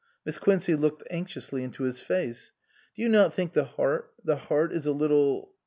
[0.25, 2.53] Miss Quincey looked anxiously into his face.
[2.95, 5.51] "Do you not think the heart the heart is a little